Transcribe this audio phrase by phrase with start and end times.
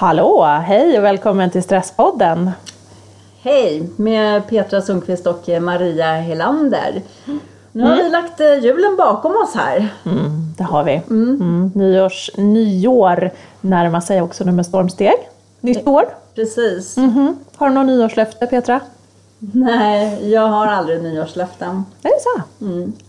[0.00, 2.50] Hallå, hej och välkommen till Stresspodden.
[3.42, 7.02] Hej, med Petra Sundqvist och Maria Helander.
[7.72, 9.88] Nu har vi lagt eh, julen bakom oss här.
[10.04, 11.02] Mm, det har vi.
[11.10, 11.72] Mm.
[11.74, 15.28] Nyårs, nyår närmar sig också nu med stormsteg.
[15.60, 16.04] Nytt år.
[16.34, 16.96] Precis.
[16.96, 17.38] Mhm.
[17.56, 18.80] Har du något nyårslöfte Petra?
[19.38, 21.84] Nej, jag har aldrig nyårslöften.
[22.02, 22.42] Är det så?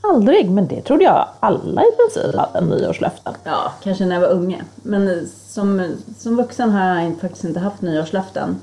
[0.07, 3.33] Aldrig, men det trodde jag alla i princip hade nyårslöften.
[3.43, 4.63] Ja, kanske när jag var unge.
[4.75, 8.55] Men som, som vuxen har jag inte- faktiskt inte haft nyårslöften.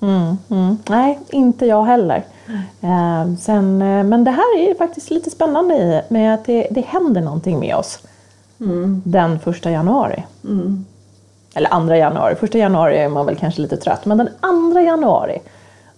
[0.00, 0.78] Mm, mm.
[0.88, 2.24] Nej, inte jag heller.
[2.80, 6.80] Eh, sen, eh, men det här är faktiskt lite spännande i med att det, det
[6.86, 7.98] händer någonting med oss
[9.04, 10.24] den första januari.
[11.54, 12.34] Eller andra januari.
[12.34, 15.38] Första januari är man väl kanske lite trött, men den andra januari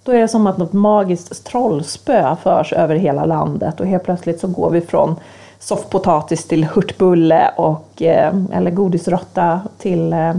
[0.02, 4.40] då är det som att något magiskt trollspö förs över hela landet och helt plötsligt
[4.40, 5.16] så går vi från
[5.60, 10.34] soffpotatis till hurtbulle och, eh, eller godisrotta till eh,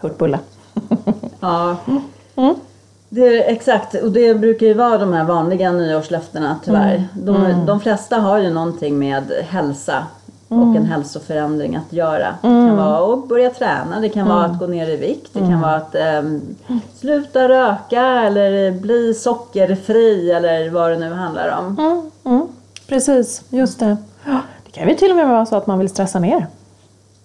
[0.00, 0.38] hurtbulle.
[1.40, 1.76] Ja.
[3.08, 7.08] Det är, exakt, och det brukar ju vara de här vanliga nyårslöftena tyvärr.
[7.14, 10.06] De, de flesta har ju någonting med hälsa
[10.48, 12.34] och en hälsoförändring att göra.
[12.42, 15.38] Det kan vara att börja träna, det kan vara att gå ner i vikt, det
[15.38, 16.40] kan vara att ehm,
[16.94, 21.78] sluta röka eller bli sockerfri eller vad det nu handlar om.
[21.78, 22.48] Mm, mm.
[22.88, 23.96] Precis, just det.
[24.24, 26.46] Ja, Det kan ju till och med vara så att man vill stressa ner.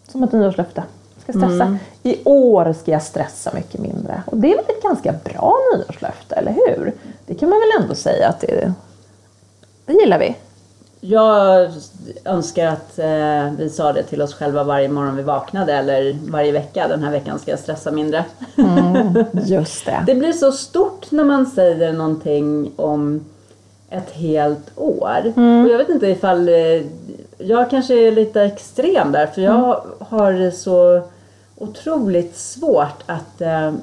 [0.07, 0.83] Som ett nyårslöfte.
[1.23, 1.77] Ska stressa.
[2.03, 4.23] I år ska jag stressa mycket mindre.
[4.25, 6.93] Och det är väl ett ganska bra nyårslöfte, eller hur?
[7.25, 8.73] Det kan man väl ändå säga att det,
[9.85, 10.35] det gillar vi.
[11.05, 11.71] Jag
[12.25, 16.51] önskar att eh, vi sa det till oss själva varje morgon vi vaknade eller varje
[16.51, 16.87] vecka.
[16.87, 18.25] Den här veckan ska jag stressa mindre.
[19.45, 20.03] Just det.
[20.07, 23.25] Det blir så stort när man säger någonting om
[23.93, 25.33] ett helt år.
[25.35, 26.81] Och jag vet inte ifall eh,
[27.37, 31.01] jag kanske är lite extrem där för jag har så
[31.57, 33.73] otroligt svårt att eh,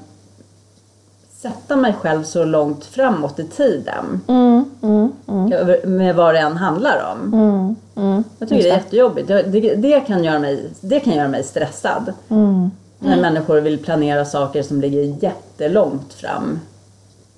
[1.37, 4.21] sätta mig själv så långt framåt i tiden.
[4.29, 7.35] Mm, mm, mm, Med vad det än handlar om.
[7.35, 8.25] mm, mm.
[8.39, 9.29] Jag tycker det är jättejobbigt.
[9.29, 12.13] Det, det, det, kan göra mig, det kan göra mig stressad.
[12.29, 12.71] Mm.
[12.99, 16.61] När människor vill planera saker som ligger jättelångt fram.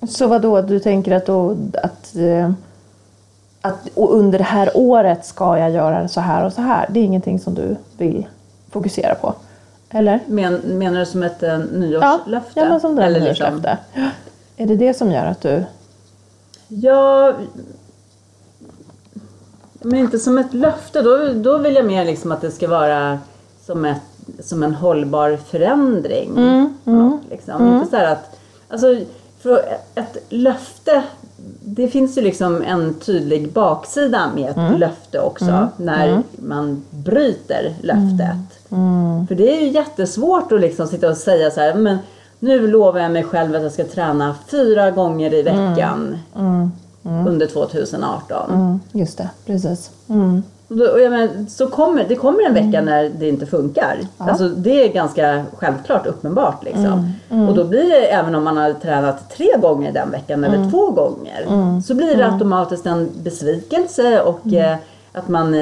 [0.07, 0.61] Så vad då?
[0.61, 2.51] Du tänker att, då, att, eh,
[3.61, 6.87] att under det här året ska jag göra så här och så här.
[6.89, 8.27] Det är ingenting som du vill
[8.71, 9.33] fokusera på?
[9.89, 10.19] Eller?
[10.27, 12.59] Men, menar du som ett eh, Ja, nyårslöfte?
[12.59, 13.77] ja men som det Eller liksom- nyårslöfte.
[13.93, 14.09] Ja.
[14.57, 15.63] Är det det som gör att du...
[16.67, 17.33] Ja,
[19.81, 21.01] men inte som ett löfte.
[21.01, 23.19] Då, då vill jag mer liksom att det ska vara
[23.65, 24.01] som, ett,
[24.39, 26.31] som en hållbar förändring.
[26.37, 27.67] Mm, Ja, liksom.
[27.75, 28.39] Inte så att,
[28.69, 28.87] alltså,
[29.43, 29.65] för
[29.95, 31.03] ett löfte,
[31.65, 34.79] det finns ju liksom en tydlig baksida med ett Mm.
[34.79, 35.67] löfte också.
[35.77, 38.69] När man bryter löftet.
[38.71, 39.27] Mm.
[39.27, 41.97] För det är ju jättesvårt att liksom sitta och säga så här, men
[42.39, 46.17] nu lovar jag mig själv att jag ska träna fyra gånger i veckan
[47.27, 48.51] under 2018.
[48.53, 49.91] Mm, just det, precis.
[50.73, 50.91] Mm.
[50.93, 53.97] Och jag menar, så kommer, det kommer en vecka när det inte funkar.
[54.17, 56.63] Alltså, det är ganska självklart uppenbart.
[56.63, 57.11] Liksom.
[57.49, 60.91] Och då blir det, även om man har tränat tre gånger den veckan eller två
[60.91, 61.45] gånger,
[61.81, 64.75] så blir det automatiskt en besvikelse och eh,
[65.11, 65.61] att man eh,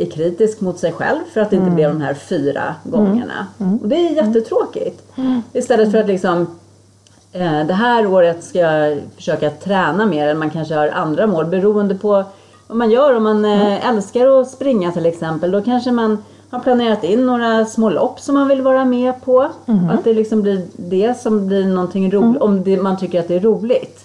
[0.00, 3.46] är kritisk mot sig själv för att det inte blev de här fyra gångerna.
[3.82, 5.02] Och det är jättetråkigt.
[5.52, 6.46] Istället för att liksom
[7.32, 11.46] Eh, Det här året ska jag försöka träna mer än man kanske har andra mål
[11.46, 12.24] beroende på
[12.70, 13.16] vad man gör.
[13.16, 16.18] Om man eh, älskar att springa till exempel då kanske man
[16.50, 19.48] har planerat in några små lopp som man vill vara med på.
[19.90, 23.34] Att det liksom blir det som blir någonting roligt, om det, man tycker att det
[23.34, 24.04] är roligt.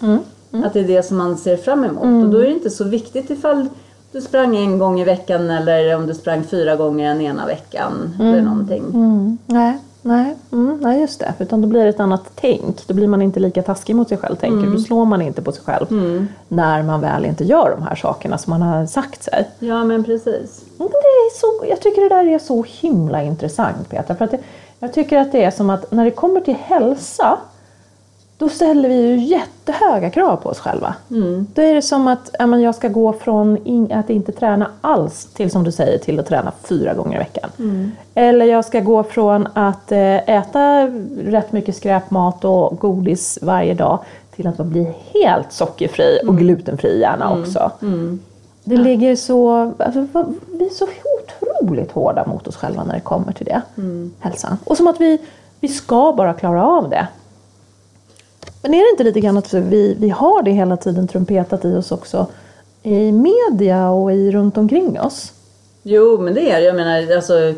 [0.66, 2.26] Att det är det som man ser fram emot.
[2.26, 3.68] Och då är det inte så viktigt ifall
[4.12, 8.16] du sprang en gång i veckan eller om du sprang fyra gånger den ena veckan.
[8.20, 8.84] Eller någonting.
[8.94, 9.38] Mm.
[9.46, 11.34] Nej, nej, mm, nej, just det.
[11.40, 12.88] Utan då blir det ett annat tänk.
[12.88, 15.52] Då blir man inte lika taskig mot sig själv, tänker Då slår man inte på
[15.52, 15.86] sig själv
[16.48, 19.50] när man väl inte gör de här sakerna som man har sagt sig.
[19.60, 20.66] Ja men precis.
[20.78, 24.16] Men det är så, jag tycker det där är så himla intressant Petra.
[24.16, 24.40] För att det,
[24.80, 27.38] jag tycker att det är som att när det kommer till hälsa
[28.38, 30.96] då ställer vi ju jättehöga krav på oss själva.
[31.54, 34.72] Då är det som att ja, men jag ska gå från in, att inte träna
[34.82, 37.50] alls till som du säger till att träna fyra gånger i veckan.
[38.14, 40.88] Eller jag ska gå från att eh, äta
[41.18, 44.00] rätt mycket skräpmat och godis varje dag
[44.36, 47.72] till att bli helt sockerfri och glutenfri gärna också.
[48.64, 50.08] Det ligger så, alltså,
[50.58, 50.88] vi är så
[51.24, 53.62] otroligt hårda mot oss själva när det kommer till det.
[54.20, 54.58] Hälsan.
[54.66, 55.20] Och som att vi,
[55.60, 57.08] vi ska bara klara av det.
[58.66, 61.76] Men är det inte lite grann att vi, vi har det hela tiden trumpetat i
[61.76, 62.28] oss också
[62.84, 65.32] i media och i runt omkring oss?
[65.84, 66.66] Jo, men det är det.
[66.66, 67.54] Jag menar, alltså,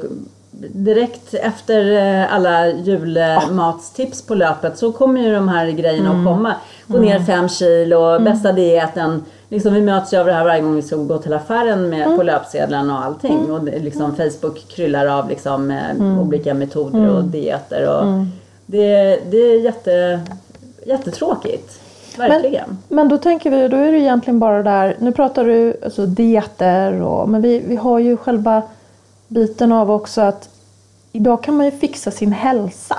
[0.74, 6.56] direkt efter eh, alla julmatstips på löpet så kommer ju de här grejerna att komma.
[6.88, 9.26] Gå ner fem kilo, bästa dieten.
[9.50, 12.18] Liksom, vi möts ju av det här varje gång vi ska gå till affären med,
[12.18, 13.52] på löpsedlarna och allting.
[13.52, 17.90] Och det, liksom, Facebook kryllar av liksom, eh, olika metoder och dieter.
[17.90, 18.06] Och
[18.66, 20.20] det, det är jätte,
[20.88, 21.80] jättetråkigt.
[22.18, 22.68] Verkligen.
[22.68, 26.06] Men, men då tänker vi, då är det egentligen bara där, nu pratar du alltså
[26.06, 28.62] dieter och, men vi, vi har ju själva
[29.28, 30.50] biten av också att
[31.12, 32.98] idag kan man ju fixa sin hälsa.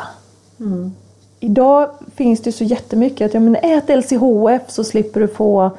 [1.41, 5.71] Idag finns det så jättemycket att ja, men ät LCHF så slipper du få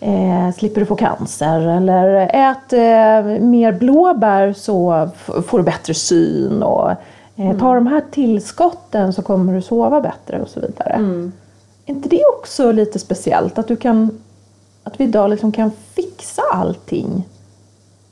[0.00, 5.08] eh, slipper du få cancer eller ät eh, mer blåbär så
[5.46, 6.90] får du bättre syn och
[7.40, 10.92] eh, ta de här tillskotten så kommer du sova bättre och så vidare.
[11.86, 13.58] Är inte det också lite speciellt?
[13.58, 14.20] Att du kan
[14.84, 17.28] att vi idag liksom kan fixa allting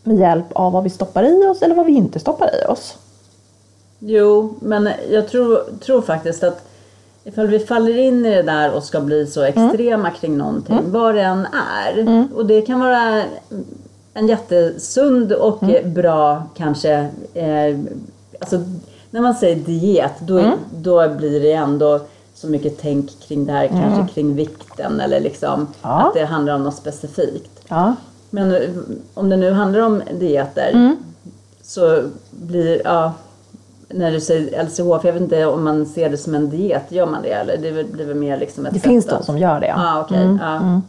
[0.02, 2.96] med hjälp av vad vi stoppar i oss eller vad vi inte stoppar i oss?
[3.98, 6.64] Jo, men jag tror, tror faktiskt att
[7.24, 11.14] ifall vi faller in i det där och ska bli så extrema kring någonting, vad
[11.14, 11.46] det än
[11.86, 12.28] är.
[12.34, 13.22] Och det kan vara
[14.14, 17.78] en jättesund och bra kanske, eh,
[18.40, 18.64] alltså
[19.18, 22.00] när man säger diet då, då blir det ändå
[22.34, 25.88] så mycket tänk kring det här, kanske kring vikten eller liksom Ja.
[25.88, 27.50] att det handlar om något specifikt.
[27.68, 27.94] Ja.
[28.30, 28.60] Men eh,
[29.14, 30.96] om det nu handlar om dieter
[31.62, 33.12] så blir, ja,
[33.88, 37.06] när du säger LCHF, jag vet inte om man ser det som en diet, gör
[37.06, 37.56] man det eller?
[37.56, 39.66] Det blir väl mer liksom ett Det finns de som gör det.
[39.66, 39.74] Ja.
[39.84, 40.38] Ja, okej.
[40.40, 40.80] ja.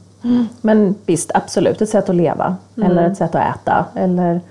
[0.61, 3.85] Men visst, absolut ett sätt att leva eller ett sätt att äta.
[3.95, 4.41] Eller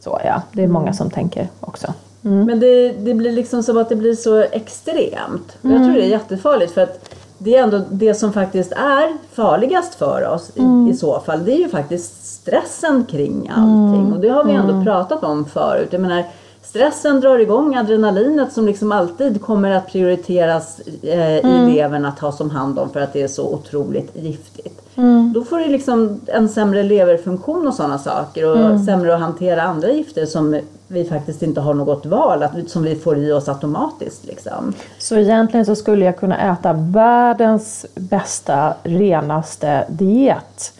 [0.00, 0.42] så, ja.
[0.52, 1.94] Det är många som tänker också.
[2.30, 5.56] Men det, det blir liksom som att det blir så extremt.
[5.62, 9.16] Och Jag tror det är jättefarligt för att det är ändå det som faktiskt är
[9.32, 11.44] farligast för oss i, i så fall.
[11.44, 14.12] Det är ju faktiskt stressen kring allting.
[14.12, 15.88] Och det har vi ändå pratat om förut.
[15.90, 16.24] Jag menar,
[16.62, 22.32] stressen drar igång adrenalinet som liksom alltid kommer att prioriteras eh, i levern att ha
[22.32, 24.85] som hand om för att det är så otroligt giftigt.
[25.34, 29.90] Då får du liksom en sämre leverfunktion och sådana saker och sämre att hantera andra
[29.90, 34.24] gifter som vi faktiskt inte har något val, att, som vi får i oss automatiskt.
[34.26, 34.74] Liksom.
[34.98, 40.72] Så egentligen så skulle jag kunna äta världens bästa, renaste diet.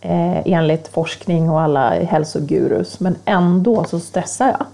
[0.00, 3.00] Eh, enligt forskning och alla hälsogurus.
[3.00, 4.66] Men ändå så stressar jag.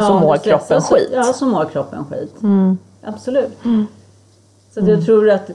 [0.00, 1.10] Och så mår kroppen så- skit.
[1.12, 2.34] Ja, så mår kroppen skit.
[3.04, 3.58] Absolut.
[4.74, 5.50] Så att jag tror att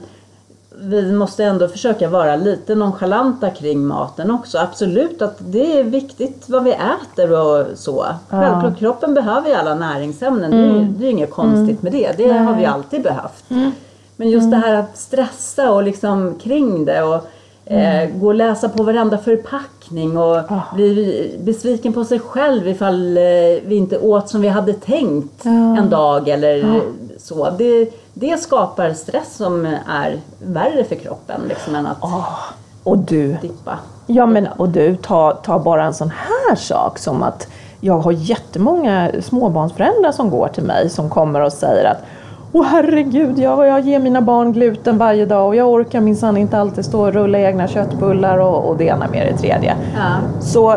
[0.78, 4.58] vi måste ändå försöka vara lite nonchalanta kring maten också.
[4.58, 8.06] Absolut att det är viktigt vad vi äter och så.
[8.28, 10.50] Självklart, kroppen behöver ju alla näringsämnen.
[10.50, 12.16] Det, är, det är inget konstigt med det.
[12.16, 13.44] Det har vi alltid behövt.
[14.16, 17.26] Men just det här att stressa och liksom kring det och
[17.72, 20.38] eh, gå och läsa på varenda förpackning och
[20.74, 23.22] bli besviken på sig själv ifall eh,
[23.66, 26.80] vi inte åt som vi hade tänkt en dag eller
[27.18, 27.50] så.
[27.58, 31.98] Det, det skapar stress som är värre för kroppen liksom, än att
[32.84, 33.78] Och du, dippa.
[34.06, 37.48] Ja men och du, ta, ta bara en sån här sak som att
[37.80, 41.98] jag har jättemånga småbarnsföräldrar som går till mig som kommer och säger att
[42.52, 46.58] Åh herregud, jag, jag ger mina barn gluten varje dag och jag orkar minsann inte
[46.58, 49.76] alltid stå och rulla egna köttbullar och, och det ena med det tredje.
[49.96, 50.40] Ja.
[50.40, 50.72] Så,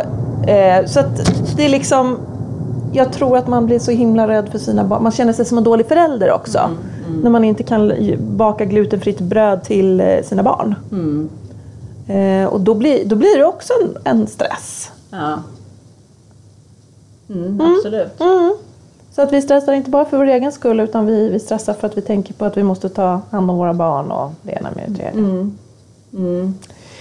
[0.48, 1.17] eh, så att
[1.56, 2.17] det är liksom
[2.94, 5.03] jag tror att man blir så himla rädd för sina barn.
[5.03, 6.70] Man känner sig som en dålig förälder också.
[7.24, 10.76] När man inte kan baka glutenfritt bröd till eh, sina barn.
[12.08, 14.92] Eh, och då blir, då blir det också en, en stress.
[15.10, 15.44] Ja.
[17.30, 18.22] Mm, absolut.
[18.22, 18.58] Mm.
[19.12, 21.88] Så att vi stressar inte bara för vår egen skull utan vi, vi stressar för
[21.88, 24.70] att vi tänker på att vi måste ta hand om våra barn och det ena
[24.76, 25.22] med det tredje.
[26.14, 26.54] Mm,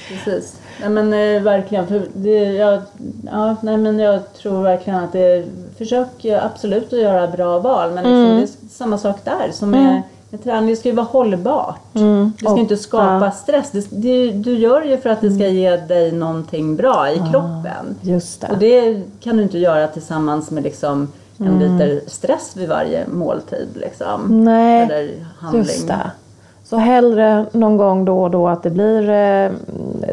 [0.09, 0.57] precis.
[0.81, 1.87] Nej men eh, verkligen.
[1.87, 2.81] För det, jag,
[3.33, 5.45] ja, nej, men jag tror verkligen att det
[5.79, 10.03] Försök absolut att göra bra val men liksom, det är samma sak där som med,
[10.31, 10.71] med träning.
[10.71, 11.81] Det ska ju vara hållbart.
[11.93, 13.31] Det ska Och- inte skapa ja.
[13.31, 13.71] stress.
[13.71, 17.17] Det, det, du gör det ju för att det ska ge dig någonting bra i
[17.17, 17.97] kroppen.
[18.01, 18.49] Just det.
[18.49, 23.69] Och det kan du inte göra tillsammans med liksom en liter stress vid varje måltid.
[23.75, 24.45] Liksom.
[24.45, 25.63] Nej, Eller handling.
[25.63, 26.11] Just det.
[26.69, 29.51] Så hellre någon gång då och då att det blir eh,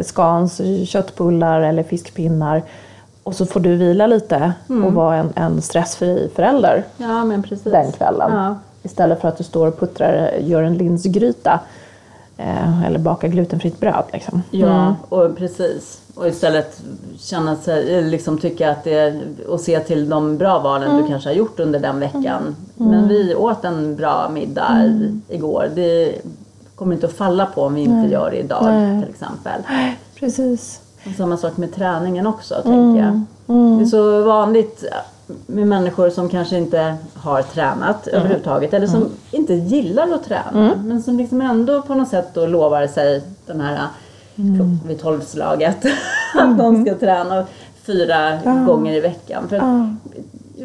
[0.03, 2.63] skans, köttbullar eller fiskpinnar.
[3.23, 4.85] Och så får du vila lite Mm.
[4.85, 7.63] och vara en, en stressfri förälder Ja men precis.
[7.71, 8.31] den kvällen.
[8.33, 8.55] Ja.
[8.83, 11.59] Istället för att du står och puttrar, gör en linsgryta.
[12.37, 14.03] Eh, eller bakar glutenfritt bröd.
[14.13, 14.41] Liksom.
[14.51, 16.01] Ja, och precis.
[16.15, 16.81] Och istället
[17.19, 21.33] känna sig, liksom tycka att det och se till de bra valen du kanske har
[21.35, 22.55] gjort under den veckan.
[22.75, 25.69] Men vi åt en bra middag i, igår.
[25.75, 26.15] Det
[26.75, 29.01] kommer inte att falla på om vi inte gör det idag Nej.
[29.01, 29.61] till exempel.
[30.19, 30.81] Precis.
[31.05, 33.21] Och samma sak med träningen också tänker jag.
[33.77, 34.83] Det är så vanligt
[35.45, 38.19] med människor som kanske inte har tränat mm.
[38.19, 39.11] överhuvudtaget eller som mm.
[39.31, 40.87] inte gillar att träna mm.
[40.87, 43.87] men som liksom ändå på något sätt då lovar sig den här
[44.35, 44.79] mm.
[44.87, 45.85] vid tolvslaget
[46.35, 47.45] att de ska träna
[47.85, 49.49] fyra gånger i veckan.
[49.49, 49.57] För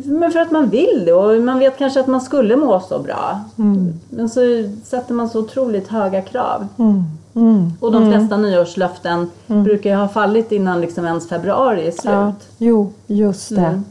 [0.05, 2.99] men för att man vill det och man vet kanske att man skulle må så
[2.99, 3.41] bra.
[3.59, 3.93] Mm.
[4.11, 4.41] Men så
[4.85, 6.69] sätter man så otroligt höga krav.
[6.79, 7.05] Mm.
[7.35, 7.73] Mm.
[7.81, 8.51] Och de flesta mm.
[8.51, 9.65] nyårslöften mm.
[9.65, 12.05] brukar ju ha fallit innan liksom ens februari är slut.
[12.05, 12.33] Ja.
[12.59, 13.61] Jo, just det.
[13.61, 13.85] Mm.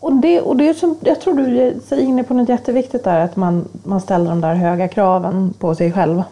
[0.00, 1.58] Och det, och det som, jag tror du
[1.90, 5.74] är inne på något jätteviktigt där, att man, man ställer de där höga kraven på
[5.74, 6.22] sig själv.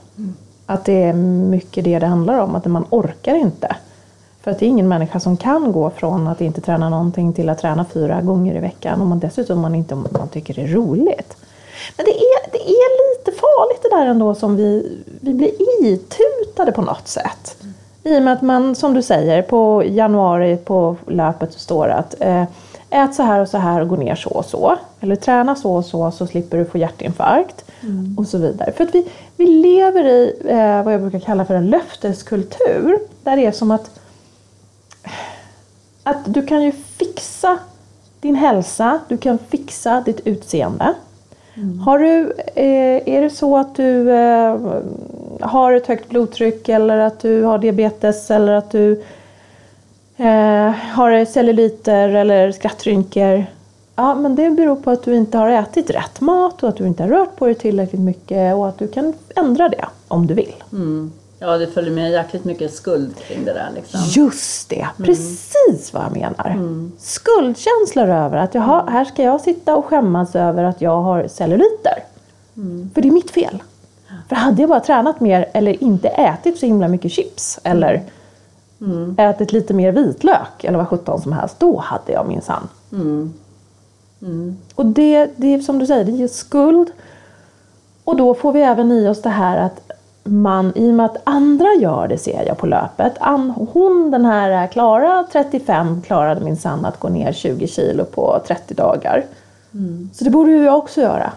[0.66, 3.76] Att det är mycket det det handlar om, att man orkar inte.
[4.44, 7.48] För att det är ingen människa som kan gå från att inte träna någonting till
[7.48, 10.66] att träna fyra gånger i veckan om man dessutom man inte man tycker det är
[10.66, 11.36] roligt.
[11.96, 15.50] Men det är, det är lite farligt det där ändå som vi, vi blir
[15.84, 17.56] itutade på något sätt.
[18.02, 22.44] I och med att man, som du säger, på januari på löpet står att eh,
[22.90, 24.76] ät så här och så här och gå ner så och så.
[25.00, 27.64] Eller träna så och så så slipper du få hjärtinfarkt.
[27.82, 28.16] Mm.
[28.18, 28.72] Och så vidare.
[28.72, 32.98] För att vi, vi lever i eh, vad jag brukar kalla för en löfteskultur.
[33.22, 33.90] Där det är som att
[36.04, 37.58] att du kan ju fixa
[38.20, 40.94] din hälsa, du kan fixa ditt utseende.
[41.54, 41.78] Mm.
[41.78, 44.58] Har du, eh, är det så att du eh,
[45.40, 49.02] har ett högt blodtryck eller att du har diabetes eller att du
[50.16, 53.46] eh, har celluliter eller skrattrynkor.
[53.96, 56.86] Ja, men det beror på att du inte har ätit rätt mat och att du
[56.86, 60.34] inte har rört på dig tillräckligt mycket och att du kan ändra det om du
[60.34, 60.54] vill.
[60.72, 61.12] Mm.
[61.46, 63.70] Ja, det följer med jäkligt mycket skuld kring det där.
[63.74, 64.00] Liksom.
[64.06, 65.06] Just det, mm.
[65.06, 66.50] precis vad jag menar.
[66.50, 66.92] Mm.
[66.98, 68.92] Skuldkänslor över att jaha, mm.
[68.92, 72.04] här ska jag sitta och skämmas över att jag har celluliter.
[72.56, 72.90] Mm.
[72.94, 73.62] För det är mitt fel.
[74.28, 78.02] För hade jag bara tränat mer eller inte ätit så himla mycket chips eller
[78.80, 79.16] mm.
[79.18, 82.68] ätit lite mer vitlök eller vad sjutton som helst, då hade jag minsann.
[82.92, 83.34] Mm.
[84.22, 84.56] Mm.
[84.74, 86.90] Och det, det är som du säger, det ger skuld.
[88.04, 89.83] Och då får vi även i oss det här att
[90.24, 93.12] man, i och med att andra gör det ser jag på löpet.
[93.72, 99.24] hon den här Klara 35 klarade minsann att gå ner 20 kilo på 30 dagar.
[99.74, 100.10] Mm.
[100.12, 101.32] Så det borde ju jag också göra.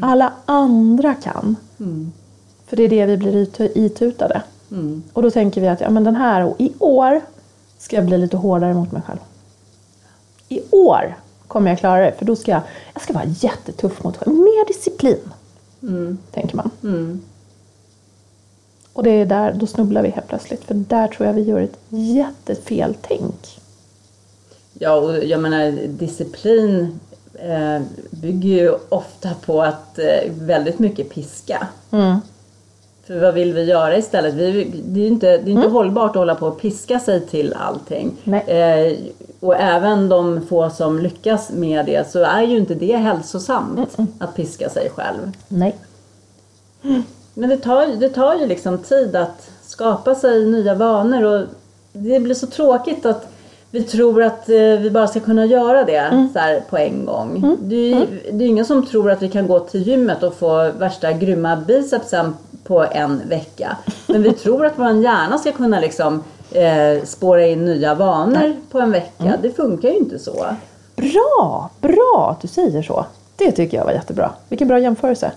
[0.00, 1.56] Alla andra kan.
[1.80, 2.12] Mm.
[2.66, 4.42] För det är det vi blir itutade.
[4.70, 5.02] Mm.
[5.12, 7.20] Och då tänker vi att ja, men den här, i år
[7.78, 9.18] ska jag bli lite hårdare mot mig själv.
[10.48, 11.16] I år
[11.48, 12.60] kommer jag klara det, för då ska jag,
[12.94, 14.36] jag ska vara jättetuff mot mig själv.
[14.36, 15.30] Mer disciplin,
[15.82, 16.18] mm.
[16.32, 16.70] tänker man.
[18.98, 20.64] Och det är där, då snubblar vi helt plötsligt.
[20.64, 23.60] För där tror jag vi gör ett jättefel tänk.
[24.72, 27.00] Ja, och jag menar disciplin
[27.34, 31.66] eh, bygger ju ofta på att eh, väldigt mycket piska.
[31.90, 32.16] Mm.
[33.06, 34.34] För vad vill vi göra istället?
[34.34, 35.72] Vi, det är ju inte, det är inte mm.
[35.72, 38.16] hållbart att hålla på och piska sig till allting.
[38.46, 38.98] Eh,
[39.40, 44.12] och även de få som lyckas med det så är ju inte det hälsosamt mm.
[44.18, 45.32] att piska sig själv.
[45.48, 45.76] Nej.
[47.38, 51.46] Men det tar, det tar ju liksom tid att skapa sig nya vanor och
[51.92, 53.28] det blir så tråkigt att
[53.70, 56.28] vi tror att eh, vi bara ska kunna göra det mm.
[56.32, 57.36] så här, på en gång.
[57.36, 57.56] Mm.
[57.60, 58.08] Det, är, mm.
[58.32, 61.56] det är ingen som tror att vi kan gå till gymmet och få värsta grymma
[61.56, 63.76] bicepsen på en vecka.
[64.06, 68.80] Men vi tror att vår hjärna ska kunna liksom eh, spåra in nya vanor på
[68.80, 69.24] en vecka.
[69.24, 69.38] Mm.
[69.42, 70.46] Det funkar ju inte så.
[70.96, 71.70] Bra!
[71.80, 73.06] Bra att du säger så.
[73.36, 74.30] Det tycker jag var jättebra.
[74.48, 75.32] Vilken bra jämförelse.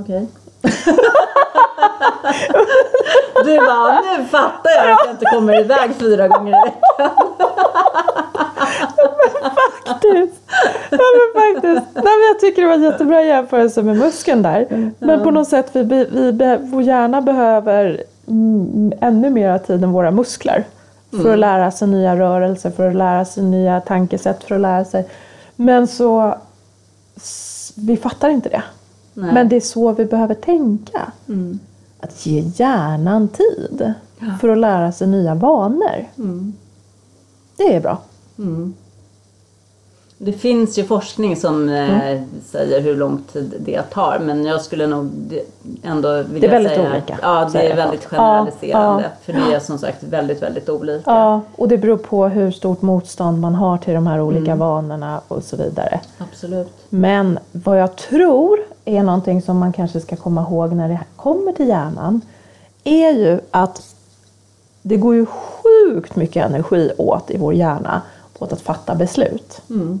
[0.00, 0.02] Okej.
[0.02, 0.26] Okay.
[3.44, 7.10] du bara, nu fattar jag att jag inte kommer iväg fyra gånger i veckan.
[9.86, 10.42] faktiskt.
[10.90, 11.86] Ja, men faktiskt.
[11.94, 14.92] Nej, men jag tycker det var en jättebra jämförelse med muskeln där.
[14.98, 18.02] Men på något sätt, vi, vi, vår hjärna behöver
[19.00, 20.64] ännu mer tid än våra muskler.
[21.10, 21.38] För att mm.
[21.38, 25.06] lära sig nya rörelser, för att lära sig nya tankesätt, för att lära sig.
[25.56, 26.38] Men så,
[27.76, 28.62] vi fattar inte det.
[29.14, 29.34] Nej.
[29.34, 31.12] Men det är så vi behöver tänka.
[31.28, 31.58] Mm.
[32.00, 34.26] Att ge hjärnan tid ja.
[34.40, 36.08] för att lära sig nya vanor.
[36.18, 36.52] Mm.
[37.56, 37.98] Det är bra.
[38.38, 38.74] Mm.
[40.24, 42.24] Det finns ju forskning som eh, mm.
[42.46, 45.10] säger hur lång tid det tar men jag skulle nog
[45.82, 46.40] ändå vilja säga...
[46.40, 47.18] Det är väldigt säga, olika.
[47.22, 49.02] Ja, det är väldigt generaliserande.
[49.02, 49.08] Ja, ja.
[49.22, 51.10] För det är som sagt väldigt, väldigt olika.
[51.10, 54.58] Ja, och det beror på hur stort motstånd man har till de här olika mm.
[54.58, 56.00] vanorna och så vidare.
[56.18, 56.72] Absolut.
[56.88, 61.52] Men vad jag tror är någonting som man kanske ska komma ihåg när det kommer
[61.52, 62.20] till hjärnan
[62.84, 63.94] är ju att
[64.82, 68.02] det går ju sjukt mycket energi åt i vår hjärna
[68.42, 69.62] åt att fatta beslut.
[69.70, 70.00] Mm.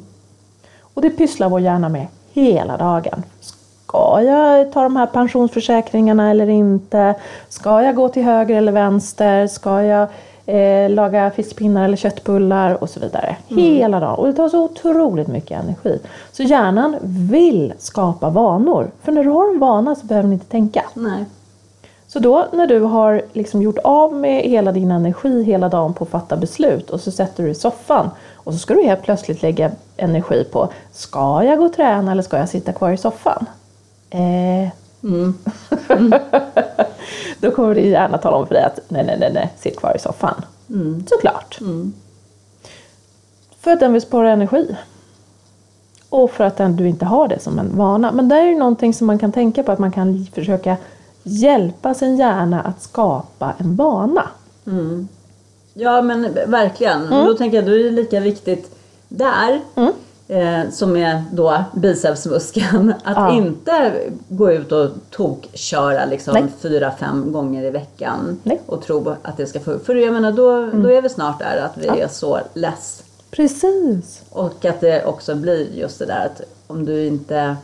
[0.94, 3.22] Och det pysslar vår hjärna med hela dagen.
[3.40, 7.14] Ska jag ta de här pensionsförsäkringarna eller inte?
[7.48, 9.46] Ska jag gå till höger eller vänster?
[9.46, 10.08] Ska jag
[10.46, 13.36] eh, laga fiskpinnar eller köttbullar och så vidare.
[13.48, 14.14] Hela dagen.
[14.14, 15.98] Och det tar så otroligt mycket energi.
[16.32, 18.90] Så hjärnan vill skapa vanor.
[19.02, 20.84] För när du har en vana så behöver du inte tänka.
[20.94, 21.24] Nej.
[22.06, 26.04] Så då när du har liksom gjort av med hela din energi hela dagen på
[26.04, 28.10] att fatta beslut och så sätter du dig i soffan
[28.44, 32.22] och så ska du helt plötsligt lägga energi på Ska jag gå och träna eller
[32.22, 33.46] ska jag sitta kvar i soffan?
[34.10, 34.68] Eh.
[37.40, 39.96] då kommer din hjärna tala om för dig att nej, nej, nej, nej, sitt kvar
[39.96, 40.44] i soffan.
[41.08, 41.58] Såklart.
[43.60, 44.76] För att den vill spara energi.
[46.08, 48.12] Och för att den, du inte har det som en vana.
[48.12, 50.76] Men det är ju någonting som man kan tänka på att man kan försöka
[51.22, 54.28] hjälpa sin hjärna att skapa en vana.
[55.74, 57.12] Ja men verkligen.
[57.12, 58.70] Och då tänker jag då är det lika viktigt
[59.08, 59.60] där
[60.28, 62.94] eh, som är då bicepsmuskeln.
[63.04, 63.32] Att Ja.
[63.32, 63.92] inte
[64.28, 68.60] gå ut och tokköra liksom fyra, fem gånger i veckan Nej.
[68.66, 71.56] och tro att det ska få För jag menar då, då är vi snart där
[71.64, 73.02] att vi är så less.
[73.30, 74.22] Precis.
[74.30, 77.56] Och att det också blir just det där att om du inte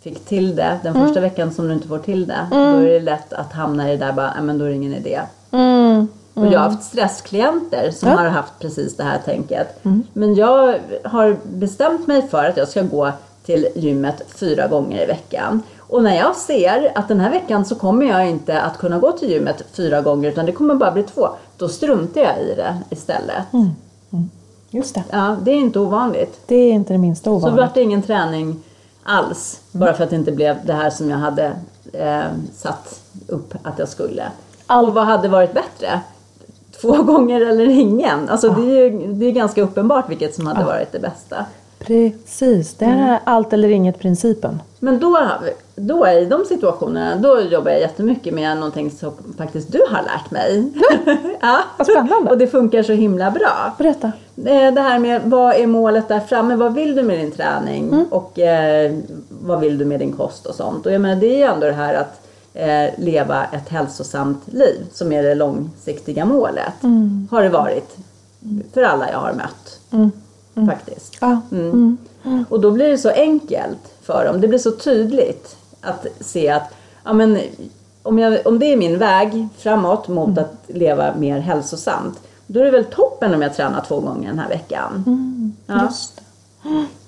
[0.00, 2.46] fick till det den första veckan som du inte får till det.
[2.50, 4.74] Då är det lätt att hamna i det där bara, "Nej, men då är det
[4.74, 5.20] ingen idé.
[5.50, 6.08] Mm.
[6.38, 8.14] Och jag har haft stressklienter som Ja.
[8.16, 9.80] har haft precis det här tänket.
[10.12, 13.12] Men jag har bestämt mig för att jag ska gå
[13.44, 15.62] till gymmet fyra gånger i veckan.
[15.78, 19.12] Och när jag ser att den här veckan så kommer jag inte att kunna gå
[19.12, 21.28] till gymmet fyra gånger utan det kommer bara bli två.
[21.56, 23.42] Då struntar jag i det istället.
[24.70, 25.04] Just det.
[25.10, 26.40] Ja, det är inte ovanligt.
[26.46, 27.60] Det är inte det minsta Så ovanligt.
[27.60, 28.62] vart det ingen träning
[29.02, 29.60] alls.
[29.72, 31.52] Bara för att det inte blev det här som jag hade
[31.92, 32.22] eh,
[32.56, 34.22] satt upp att jag skulle.
[34.66, 36.00] Och vad hade varit bättre?
[36.80, 38.28] Två gånger eller ingen?
[38.28, 41.44] Alltså det är ju det är ganska uppenbart vilket som hade varit det bästa.
[41.78, 42.98] Precis, det Mm.
[43.00, 44.62] är allt eller inget principen.
[44.80, 45.18] Men då,
[45.76, 50.30] då i de situationerna, då jobbar jag jättemycket med någonting som faktiskt du har lärt
[50.30, 50.72] mig.
[51.40, 51.58] ja.
[51.76, 52.30] Vad spännande.
[52.30, 53.74] Och det funkar så himla bra.
[53.78, 54.12] Berätta.
[54.46, 56.56] Eh, Det här med vad är målet där framme?
[56.56, 57.88] Vad vill du med din träning?
[57.88, 58.04] Mm.
[58.10, 58.92] Och eh,
[59.28, 60.86] vad vill du med din kost och sånt?
[60.86, 62.20] Och jag menar, det är ju ändå det här att
[62.96, 66.82] leva ett hälsosamt liv som är det långsiktiga målet.
[66.82, 67.28] Mm.
[67.30, 67.96] Har det varit
[68.74, 69.80] för alla jag har mött.
[70.68, 71.16] Faktiskt.
[71.20, 71.40] Ja.
[71.52, 71.98] Mm.
[72.48, 74.40] Och då blir det så enkelt för dem.
[74.40, 77.38] Det blir så tydligt att se att ja, men,
[78.02, 80.44] om, jag, om det är min väg framåt mot Mm.
[80.44, 82.20] att leva mer hälsosamt.
[82.46, 85.04] Då är det väl toppen om jag tränar två gånger den här veckan.
[85.66, 85.74] Ja.
[85.74, 85.86] Mm.
[85.86, 86.22] Just det.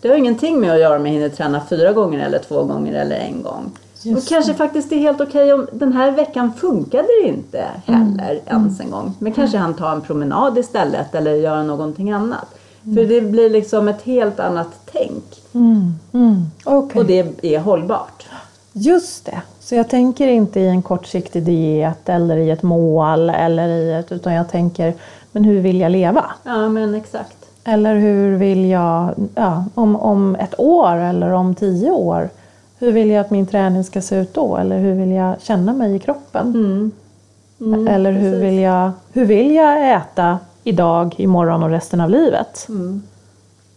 [0.00, 2.94] Det har ingenting med att göra om jag hinner träna fyra gånger eller två gånger
[2.94, 3.70] eller en gång.
[4.02, 8.40] Just och kanske faktiskt är helt okej om den här veckan funkade det inte heller
[8.46, 9.14] ens en gång.
[9.18, 12.46] Men kanske han tar en promenad istället eller gör någonting annat.
[12.82, 15.24] För det blir liksom ett helt annat tänk.
[15.52, 15.94] Mm.
[16.12, 16.44] Mm.
[16.64, 17.00] Okej.
[17.00, 18.26] Och det är hållbart.
[18.72, 19.42] Just det.
[19.60, 24.12] Så jag tänker inte i en kortsiktig diet eller i ett mål eller i ett,
[24.12, 24.94] utan jag tänker,
[25.32, 26.24] men hur vill jag leva?
[26.44, 27.36] Ja men exakt.
[27.64, 32.28] Eller hur vill jag, ja, om, om ett år eller om tio år,
[32.80, 34.56] hur vill jag att min träning ska se ut då?
[34.56, 36.54] Eller hur vill jag känna mig i kroppen?
[37.60, 37.88] Mm.
[37.88, 38.44] eller hur precis.
[38.44, 42.66] vill, jag, hur vill jag äta idag, imorgon och resten av livet?
[42.68, 43.02] Mm.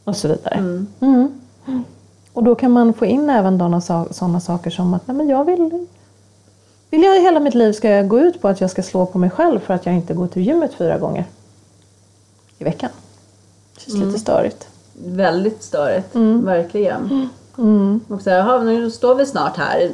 [0.04, 0.86] Och så vidare.
[1.00, 1.42] Mm.
[2.34, 5.86] Och då kan man få in även sådana saker som att nej, men jag vill,
[6.90, 9.18] vill jag hela mitt liv ska jag gå ut på att jag ska slå på
[9.18, 11.26] mig själv för att jag inte går till gymmet fyra gånger
[12.58, 12.90] i veckan.
[13.76, 14.08] Det känns Mm.
[14.08, 14.68] lite störigt.
[15.06, 16.16] Väldigt störigt.
[16.46, 17.30] Verkligen.
[17.58, 18.00] Mm.
[18.08, 19.92] Och så här, nu står vi snart här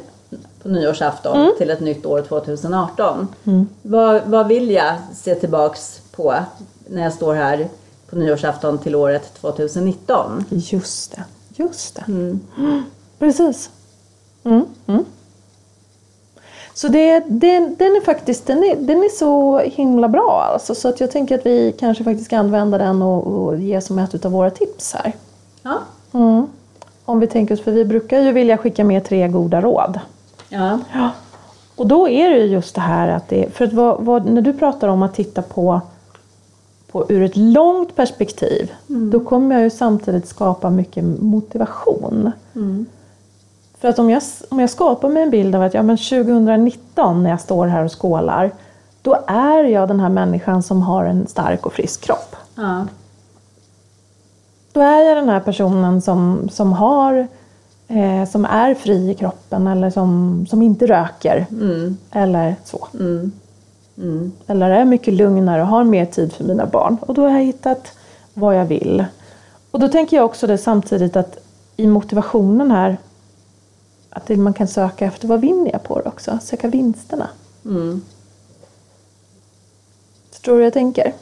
[0.62, 3.28] på nyårsafton till ett nytt år 2018.
[3.82, 6.34] Vad, vad vill jag se tillbaks på
[6.86, 7.68] när jag står här
[8.10, 10.44] på nyårsafton till året 2019?
[10.50, 11.24] Just det,
[11.62, 12.04] just det.
[12.08, 12.40] Mm.
[13.18, 13.70] Precis.
[14.44, 14.64] Mm.
[14.86, 15.04] Mm.
[16.74, 20.88] Så det, den, den är faktiskt den är, den är så himla bra alltså, så
[20.88, 24.24] att jag tänker att vi kanske faktiskt ska använda den och, och ge som ett
[24.24, 25.12] av våra tips här.
[25.62, 25.78] Ja.
[26.12, 26.46] Mm.
[27.10, 30.00] Om vi tänker oss, för vi brukar ju vilja skicka med tre goda råd.
[30.48, 30.78] Ja.
[30.92, 31.10] Ja.
[31.76, 34.42] Och då är det ju just det här att det, för att vad, vad, när
[34.42, 35.80] du pratar om att titta på,
[36.92, 42.32] på ur ett långt perspektiv, då kommer jag ju samtidigt skapa mycket motivation.
[43.78, 47.22] För att om jag, om jag skapar mig en bild av att ja, men 2019
[47.22, 48.50] när jag står här och skålar,
[49.02, 52.36] då är jag den här människan som har en stark och frisk kropp.
[52.54, 52.86] ja.
[54.72, 57.28] Då är jag den här personen som, som har
[57.88, 61.46] eh, som är fri i kroppen eller som, som inte röker.
[61.50, 61.96] Mm.
[62.10, 62.88] Eller så.
[62.94, 63.32] Mm.
[63.98, 64.32] Mm.
[64.46, 66.96] Eller är mycket lugnare och har mer tid för mina barn.
[67.00, 67.92] Och då har jag hittat
[68.34, 69.04] vad jag vill.
[69.70, 71.38] Och då tänker jag också det samtidigt att
[71.76, 72.96] i motivationen här
[74.10, 76.38] att man kan söka efter vad vinner jag på det också.
[76.42, 77.28] Söka vinsterna.
[77.64, 78.02] Mm.
[80.30, 81.12] Förstår du hur jag tänker?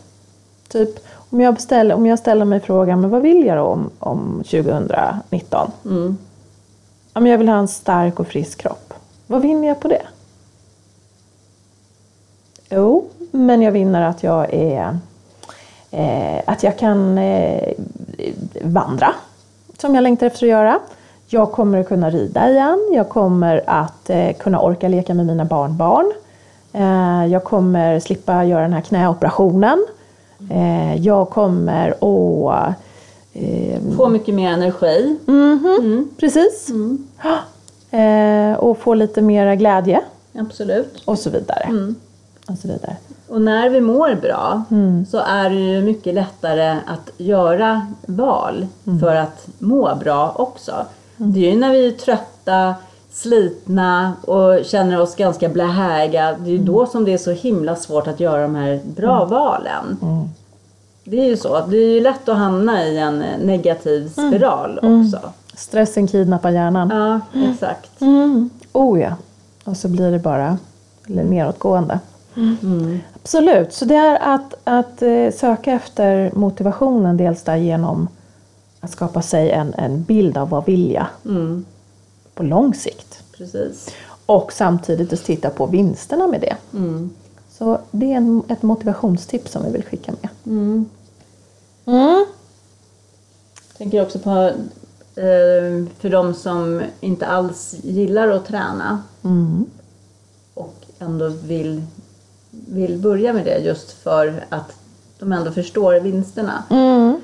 [0.69, 0.91] Typ,
[1.31, 4.43] om jag, beställer, om jag ställer mig frågan, men vad vill jag då om, om
[4.51, 5.71] 2019?
[5.85, 6.19] Mm.
[7.15, 8.95] Men jag vill ha en stark och frisk kropp.
[9.27, 10.03] Vad vinner jag på det?
[12.71, 14.99] Jo, men jag vinner att jag är
[15.91, 17.73] eh, att jag kan eh,
[18.63, 19.15] vandra,
[19.79, 20.79] som jag längtar efter att göra.
[21.27, 22.91] Jag kommer att kunna rida igen.
[22.95, 26.13] Jag kommer att eh, kunna orka leka med mina barnbarn.
[26.73, 29.87] Eh, jag kommer slippa göra den här knäoperationen.
[30.51, 32.75] Eh, jag kommer att...
[33.33, 35.17] Eh, Få mycket mer energi.
[35.27, 36.71] mhm, Precis.
[37.91, 40.01] Eh, och få lite mera glädje
[40.39, 41.03] Absolut.
[41.05, 41.95] och så vidare.
[42.49, 42.97] Och så vidare.
[43.29, 44.63] Och när vi mår bra
[45.11, 48.67] så är det ju mycket lättare att göra val
[49.01, 50.73] för att må bra också.
[51.17, 52.75] Det är ju när vi är trötta,
[53.19, 56.37] slitna och känner oss ganska blähäga.
[56.39, 59.25] Det är ju då som det är så himla svårt att göra de här bra
[59.25, 59.99] valen.
[61.05, 61.67] Det är ju så.
[61.67, 65.21] Det är ju lätt att hamna i en negativ spiral också.
[65.55, 66.91] Stressen kidnappar hjärnan.
[66.91, 68.01] Ja, exakt.
[68.01, 68.51] Mm.
[68.73, 69.13] Oh ja.
[69.65, 70.59] Och så blir det bara
[71.07, 72.01] eller neråtgående.
[73.15, 73.73] Absolut.
[73.73, 78.09] Så det är att, att eh, söka efter motivationen dels där genom
[78.81, 81.65] att skapa sig en, en bild av vad vill jag Mm,
[82.39, 83.23] på lång sikt.
[83.33, 83.91] precis.
[84.27, 86.57] Och samtidigt att titta på vinsterna med det.
[86.73, 87.11] Mm.
[87.51, 90.31] Så det är en, ett motivationstips som vi vill skicka med.
[90.47, 90.87] Mm.
[91.85, 92.27] Mm.
[93.79, 94.31] tänker också på
[95.21, 99.67] eh, för de som inte alls gillar att träna Mm.
[100.55, 101.83] och ändå vill,
[102.51, 104.73] vill börja med det just för att
[105.19, 106.65] de ändå förstår vinsterna.
[106.71, 107.21] Mm.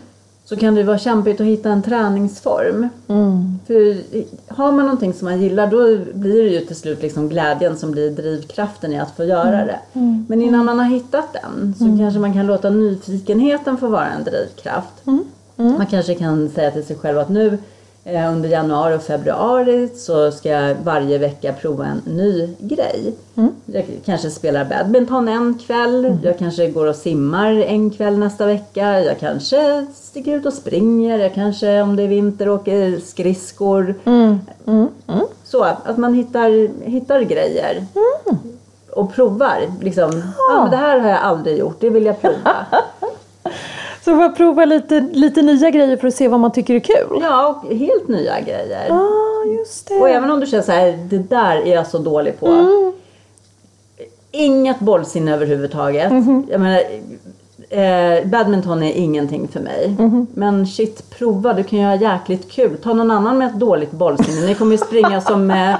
[0.46, 2.88] Så kan det vara kämpigt att hitta en träningsform.
[3.08, 3.58] Mm.
[3.66, 3.96] För
[4.54, 7.90] har man någonting som man gillar då blir det ju till slut liksom glädjen som
[7.90, 9.78] blir drivkraften i att få göra det.
[10.28, 14.24] Men innan man har hittat den så kanske man kan låta nyfikenheten få vara en
[14.24, 15.02] drivkraft.
[15.56, 17.58] Man kanske kan säga till sig själv att nu
[18.06, 23.14] under januari och februari så ska jag varje vecka prova en ny grej.
[23.66, 29.00] Jag kanske spelar badminton en kväll, jag kanske går och simmar en kväll nästa vecka,
[29.00, 33.94] jag kanske sticker ut och springer, jag kanske om det är vinter åker skridskor.
[34.04, 34.38] Mm.
[34.66, 34.88] Mm.
[35.06, 35.26] Mm.
[35.44, 37.86] Så att man hittar, hittar grejer
[38.90, 39.60] och provar.
[39.80, 40.60] Liksom, ja.
[40.60, 42.66] men det här har jag aldrig gjort, det vill jag prova.
[44.04, 46.80] Så får jag prova lite, lite nya grejer för att se vad man tycker är
[46.80, 47.18] kul.
[47.22, 48.86] Ja, och helt nya grejer.
[48.88, 49.94] Ja, ah, just det.
[49.94, 52.66] Och även om du känner så här, det där är jag så dålig på.
[54.30, 56.12] Inget bollsinne överhuvudtaget.
[56.50, 56.82] Jag menar,
[57.70, 59.96] eh, badminton är ingenting för mig.
[60.34, 62.76] Men shit, prova, du kan ju ha jäkligt kul.
[62.82, 64.46] Ta någon annan med ett dåligt bollsinne.
[64.46, 65.74] Ni kommer ju springa som eh,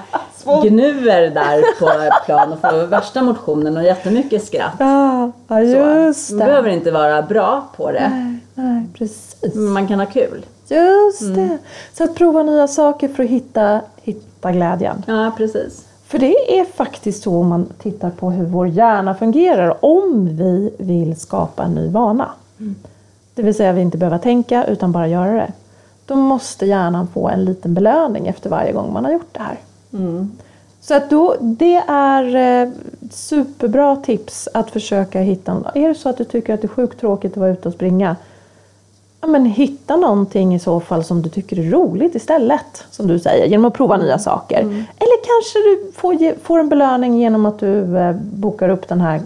[0.64, 4.74] gnuer där på plan och få värsta motionen och jättemycket skratt.
[4.78, 5.58] Ja, Så.
[5.64, 6.44] just Man det.
[6.44, 8.08] behöver inte vara bra på det.
[8.14, 9.54] Nej, nej, precis.
[9.54, 10.46] Men man kan ha kul.
[10.68, 11.58] Just det.
[11.92, 15.02] Så att prova nya saker för att hitta, hitta glädjen.
[15.06, 15.84] Ja, precis.
[16.14, 20.74] För det är faktiskt så om man tittar på hur vår hjärna fungerar om vi
[20.78, 22.30] vill skapa en ny vana.
[23.34, 25.52] Det vill säga vi inte behöver tänka utan bara göra det.
[26.06, 29.58] Då måste hjärnan få en liten belöning efter varje gång man har gjort det här.
[29.92, 30.32] Mm.
[30.80, 32.72] Så att då, det är eh,
[33.10, 35.72] superbra tips att försöka hitta.
[35.74, 37.74] Är det så att du tycker att det är sjukt tråkigt att vara ute och
[37.74, 38.16] springa?
[39.20, 42.84] Ja, men hitta någonting i så fall som du tycker är roligt istället.
[42.90, 44.58] Som du säger, genom att prova nya saker.
[44.98, 49.20] Eller kanske du får, får en belöning genom att du eh, bokar upp den här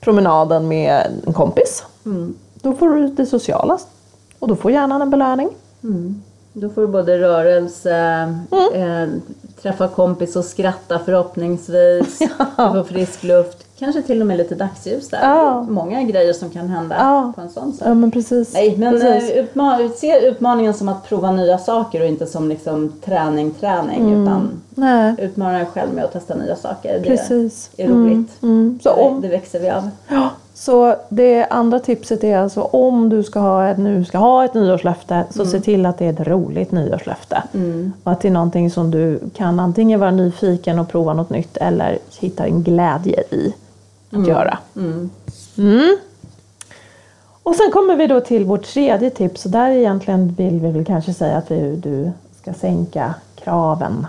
[0.00, 1.84] promenaden med en kompis.
[2.06, 2.34] Mm.
[2.54, 3.78] Då får du det sociala.
[4.38, 5.48] Och då får hjärnan en belöning.
[5.82, 6.22] Mm.
[6.52, 7.94] Då får du både rörelse,
[8.74, 9.08] eh,
[9.62, 12.18] träffa kompis och skratta förhoppningsvis.
[12.56, 13.63] Du får frisk luft.
[13.78, 15.18] Kanske till och med lite dagsljus där.
[15.22, 15.62] Ja.
[15.62, 17.32] Många grejer som kan hända Ja.
[17.36, 17.88] på en sån sak.
[17.88, 18.54] Ja men precis.
[18.54, 19.30] Nej, men precis.
[19.30, 24.22] eh, utma- se utmaningen som att prova nya saker och inte som liksom träning, träning.
[24.22, 26.98] Utan Nej, utmana dig själv med att testa nya saker.
[26.98, 27.70] Det precis.
[27.76, 28.42] är roligt.
[28.42, 28.78] Mm.
[28.82, 29.90] Så det, om, det växer vi av.
[30.08, 34.44] Ja, så det andra tipset är alltså om du ska ha ett, nu ska ha
[34.44, 37.42] ett nyårslöfte så se till att det är ett roligt nyårslöfte.
[38.04, 41.56] Och att det är någonting som du kan antingen vara nyfiken och prova något nytt
[41.56, 43.54] eller hitta en glädje i
[44.20, 44.58] att göra.
[44.76, 45.10] Mm.
[45.58, 45.96] Mm.
[47.42, 50.84] Och sen kommer vi då till vårt tredje tips och där egentligen vill vi väl
[50.84, 52.10] kanske säga att vi, du
[52.42, 54.06] ska sänka kraven.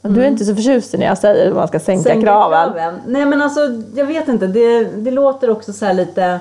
[0.00, 2.94] Men Du är inte så förtjust när jag säger att man ska sänka, Sänka kraven.
[3.06, 3.60] Nej men alltså
[3.94, 4.46] jag vet inte.
[4.46, 6.40] Det, det låter också så här lite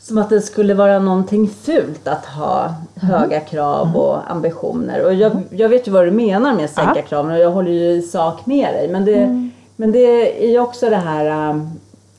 [0.00, 5.04] som att det skulle vara någonting fult att ha höga krav och ambitioner.
[5.04, 7.02] Och jag, jag vet ju vad du menar med sänka Ja.
[7.02, 8.88] kraven och jag håller ju i sak med dig.
[8.88, 11.70] Men det, men det är ju också det här um,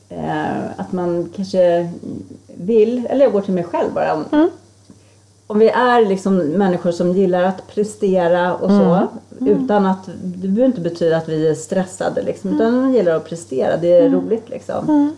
[0.08, 1.90] eh, att man kanske
[2.56, 4.14] vill, eller jag går till mig själv bara.
[4.14, 4.50] Om, Mm.
[5.46, 9.08] om vi är liksom människor som gillar att prestera och så.
[9.40, 9.64] Mm.
[9.64, 12.50] Utan att, det behöver inte betyda att vi är stressade liksom.
[12.50, 12.60] Mm.
[12.60, 15.12] Utan man gillar att prestera, det är roligt liksom.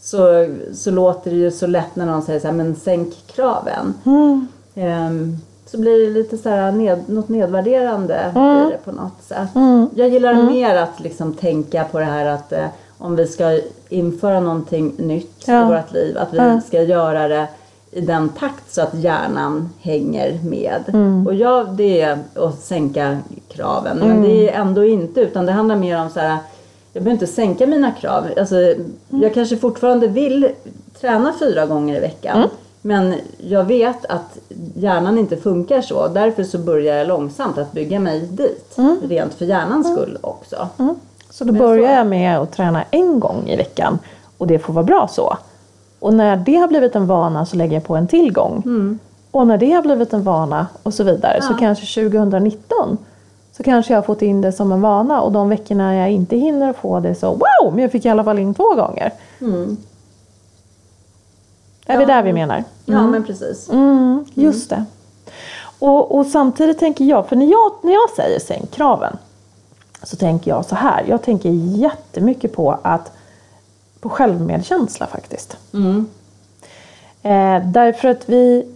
[0.00, 3.94] Så, så låter det ju så lätt när någon säger så här, men sänk kraven.
[4.04, 4.46] Mm.
[4.74, 8.72] Ehm, så blir det lite så här ned, något nedvärderande Mm.
[8.84, 9.48] på något sätt.
[9.94, 12.66] Jag gillar mer att liksom tänka på det här att eh,
[13.04, 15.62] om vi ska införa någonting nytt Ja.
[15.66, 16.60] i vårt liv, att vi Ja.
[16.60, 17.46] ska göra det
[17.90, 20.82] i den takt så att hjärnan hänger med.
[20.88, 21.26] Mm.
[21.26, 23.96] Och ja, det är att sänka kraven.
[23.98, 24.22] Men Mm.
[24.22, 26.36] det är ändå inte, utan det handlar mer om så här,
[26.92, 28.24] jag behöver inte sänka mina krav.
[28.38, 28.92] Alltså, Mm.
[29.08, 30.48] Jag kanske fortfarande vill
[31.00, 32.36] träna fyra gånger i veckan.
[32.36, 32.48] Mm.
[32.82, 34.38] Men jag vet att
[34.74, 36.08] hjärnan inte funkar så.
[36.08, 38.76] Därför så börjar jag långsamt att bygga mig dit.
[39.08, 40.68] Rent för hjärnans skull också.
[41.34, 41.38] Mm.
[41.38, 43.98] Så då börjar så- jag med att träna en gång i veckan
[44.38, 45.36] och det får vara bra så.
[46.00, 48.98] Och när det har blivit en vana så lägger jag på en till gång.
[49.30, 51.56] Och när det har blivit en vana och så vidare så Ja.
[51.58, 52.98] kanske 2019
[53.56, 56.36] så kanske jag har fått in det som en vana och de veckorna jag inte
[56.36, 59.12] hinner få det så wow, men jag fick i alla fall in två gånger.
[59.40, 59.76] Mm.
[61.86, 62.06] Är vi Ja.
[62.08, 62.64] där vi menar?
[62.84, 63.68] Ja men precis.
[63.70, 64.84] Mm, just det.
[65.78, 69.16] Och, och samtidigt tänker jag, för när jag, när jag säger sänk kraven
[70.04, 71.04] så tänker jag så här.
[71.08, 73.12] Jag tänker jättemycket på att
[74.00, 75.56] på självmedkänsla faktiskt.
[75.72, 76.06] Mm.
[77.22, 78.66] Eh, därför att vi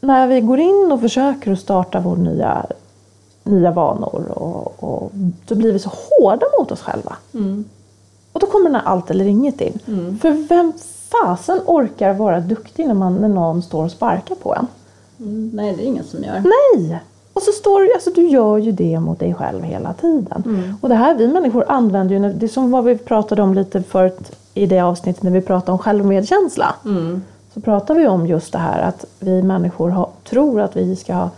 [0.00, 2.66] när vi går in och försöker att starta vår nya,
[3.44, 5.10] nya vanor och, och
[5.46, 7.16] då blir vi så hårda mot oss själva.
[7.34, 7.64] Mm.
[8.32, 9.78] Och då kommer den här allt eller inget in.
[10.22, 10.72] För vem
[11.10, 14.66] fasen orkar vara duktig när, man, när någon står och sparkar på en?
[15.18, 15.50] Mm.
[15.54, 16.42] Nej det är ingen som gör.
[16.74, 17.00] Nej!
[17.36, 20.76] Och så står du, alltså du gör ju det mot dig själv hela tiden.
[20.80, 23.82] Och det här vi människor använder ju, det är som vad vi pratade om lite
[23.82, 26.74] förut i det avsnittet när vi pratade om självmedkänsla.
[26.84, 27.22] Mm.
[27.54, 31.28] Så pratar vi om just det här att vi människor har, tror att vi ska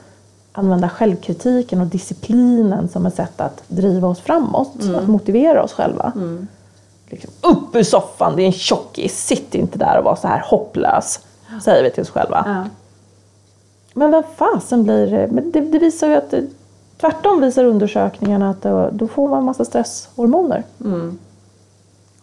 [0.52, 4.72] använda självkritiken och disciplinen som ett sätt att driva oss framåt.
[4.96, 6.12] Att motivera oss själva.
[7.06, 10.42] Liksom, upp ur soffan, det är en tjockis, sitt inte där och var så här
[10.46, 11.20] hopplös.
[11.64, 12.44] Säger vi till oss själva.
[12.46, 12.64] Ja.
[13.98, 15.26] Men vem fasen blir?
[15.26, 16.34] Men det, det visar ju att
[17.00, 20.64] tvärtom visar undersökningarna att då, då får man massa stresshormoner.
[20.84, 21.18] Mm.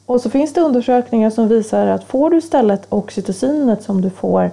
[0.05, 4.51] Och så finns det undersökningar som visar att får du istället oxytocinet som du får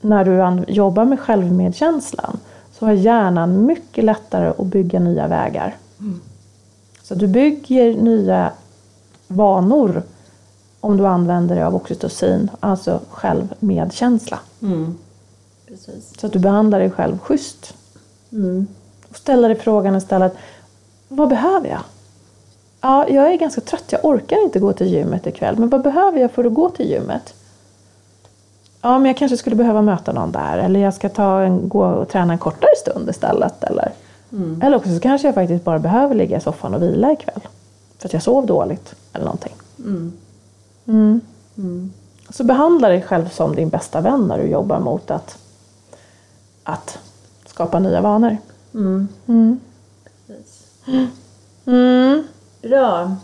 [0.00, 2.38] när du jobbar med självmedkänslan
[2.78, 5.76] så har hjärnan mycket lättare att bygga nya vägar.
[7.02, 8.50] Så du bygger nya
[9.28, 10.02] vanor
[10.80, 14.38] om du använder dig av oxytocin, alltså självmedkänsla.
[14.62, 14.94] Mm.
[15.66, 16.20] Precis.
[16.20, 17.74] Så att du behandlar dig själv schysst.
[18.32, 18.66] Mm.
[19.08, 20.36] Och ställa dig frågan istället,
[21.08, 21.80] vad behöver jag?
[22.80, 25.58] Ja, jag är ganska trött, jag orkar inte gå till gymmet ikväll.
[25.58, 27.34] Men vad behöver jag för att gå till gymmet?
[28.80, 30.58] Ja, men jag kanske skulle behöva möta någon där.
[30.58, 33.64] Eller jag ska ta en, gå och träna en kortare stund istället.
[33.64, 33.92] Eller,
[34.62, 37.40] eller också så kanske jag faktiskt bara behöver ligga i soffan och vila ikväll.
[37.98, 39.52] För att jag sov dåligt eller någonting.
[39.78, 40.12] Mm.
[40.86, 41.20] Mm.
[41.56, 41.92] Mm.
[42.30, 45.38] Så behandla dig själv som din bästa vän när du jobbar mot att,
[46.64, 46.98] att
[47.46, 48.36] skapa nya vanor.
[48.74, 49.08] Mm.
[49.26, 49.60] Mm.
[51.66, 52.22] Mm.
[52.62, 53.16] Bra.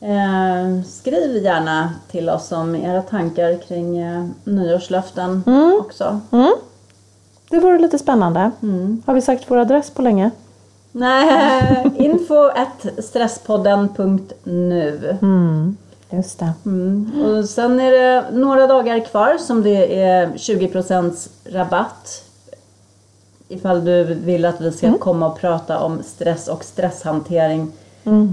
[0.00, 5.78] Eh, skriv gärna till oss om era tankar kring eh, nyårslöften Mm.
[5.80, 6.20] också.
[6.32, 6.52] Mm.
[7.50, 8.50] Det vore lite spännande.
[8.62, 9.02] Mm.
[9.06, 10.30] Har vi sagt vår adress på länge?
[10.92, 12.50] Nej, info
[12.98, 15.16] stresspodden.nu.
[16.10, 16.52] Just det.
[17.24, 22.21] Och sen är det några dagar kvar som det är 20% rabatt
[23.52, 27.72] ifall du vill att vi ska komma och prata om stress och stresshantering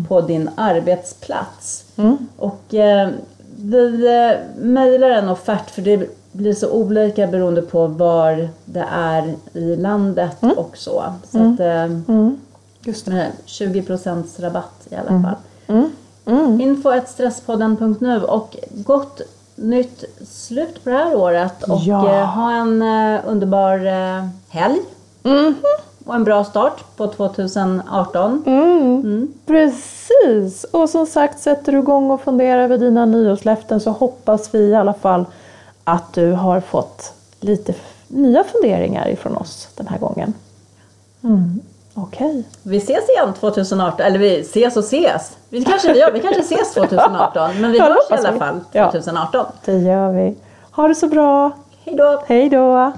[0.08, 1.84] på din arbetsplats.
[1.98, 2.18] Mm.
[2.38, 3.10] Och eh,
[3.56, 9.34] vi eh, mejlar en offert för det blir så olika beroende på var det är
[9.54, 11.04] i landet och så.
[11.32, 12.38] Så att eh, Mm.
[12.82, 13.12] Just det.
[13.12, 15.36] med 20% rabatt i alla fall.
[15.68, 15.90] Mm.
[16.26, 16.62] Mm.
[16.62, 19.22] Info.stresspodden.nu och gott
[19.56, 22.20] nytt slut på det här året och Ja.
[22.20, 24.80] eh, ha en eh, underbar eh, helg
[25.30, 25.56] Mhm.
[26.06, 28.44] och en bra start på 2018.
[28.46, 29.28] Mm.
[29.46, 30.64] Precis!
[30.64, 34.76] Och som sagt, sätter du igång och funderar över dina nyårslöften så hoppas vi i
[34.76, 35.26] alla fall
[35.84, 37.74] att du har fått lite
[38.08, 40.34] nya funderingar ifrån oss den här gången.
[41.24, 41.60] Mm.
[41.94, 42.44] Okej.
[42.64, 45.38] Vi ses igen 2018, eller vi ses och ses.
[45.50, 48.40] Vi kanske, ja, vi kanske ses 2018 men vi Ja, hörs i alla vi.
[48.40, 48.92] fall Ja.
[48.92, 49.46] 2018.
[49.66, 50.36] Det gör vi.
[50.72, 51.52] Ha det så bra.
[51.86, 52.24] Hej då!
[52.28, 52.92] Hej då!